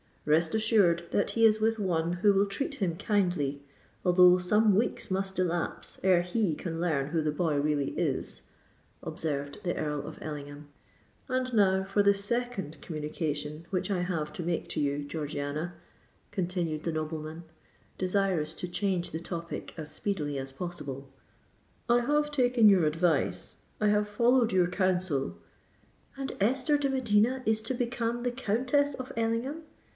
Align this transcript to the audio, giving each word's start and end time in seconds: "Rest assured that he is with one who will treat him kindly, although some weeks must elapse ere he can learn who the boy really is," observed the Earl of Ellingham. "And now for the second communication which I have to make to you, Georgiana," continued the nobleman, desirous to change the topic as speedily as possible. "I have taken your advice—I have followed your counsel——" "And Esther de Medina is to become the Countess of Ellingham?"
"Rest 0.25 0.53
assured 0.55 1.03
that 1.11 1.31
he 1.31 1.45
is 1.45 1.59
with 1.59 1.77
one 1.79 2.13
who 2.13 2.33
will 2.33 2.45
treat 2.45 2.75
him 2.75 2.95
kindly, 2.95 3.63
although 4.05 4.37
some 4.39 4.75
weeks 4.75 5.11
must 5.11 5.37
elapse 5.37 5.99
ere 6.03 6.21
he 6.21 6.55
can 6.55 6.79
learn 6.79 7.07
who 7.07 7.21
the 7.21 7.31
boy 7.31 7.55
really 7.59 7.91
is," 7.91 8.43
observed 9.03 9.59
the 9.63 9.75
Earl 9.75 10.05
of 10.07 10.17
Ellingham. 10.21 10.69
"And 11.27 11.51
now 11.53 11.83
for 11.83 12.01
the 12.01 12.13
second 12.13 12.81
communication 12.81 13.65
which 13.71 13.89
I 13.89 14.01
have 14.01 14.31
to 14.33 14.43
make 14.43 14.69
to 14.69 14.79
you, 14.79 15.03
Georgiana," 15.03 15.75
continued 16.31 16.83
the 16.83 16.91
nobleman, 16.91 17.43
desirous 17.97 18.53
to 18.55 18.67
change 18.67 19.11
the 19.11 19.19
topic 19.21 19.73
as 19.77 19.91
speedily 19.91 20.37
as 20.37 20.51
possible. 20.51 21.09
"I 21.89 21.99
have 22.01 22.29
taken 22.31 22.69
your 22.69 22.85
advice—I 22.85 23.87
have 23.87 24.07
followed 24.09 24.51
your 24.51 24.67
counsel——" 24.67 25.37
"And 26.17 26.31
Esther 26.39 26.77
de 26.77 26.89
Medina 26.89 27.43
is 27.45 27.61
to 27.63 27.73
become 27.75 28.21
the 28.23 28.31
Countess 28.31 28.95
of 28.95 29.11
Ellingham?" 29.17 29.63